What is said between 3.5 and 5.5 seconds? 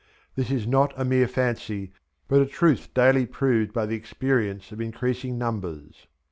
by the experience of increasing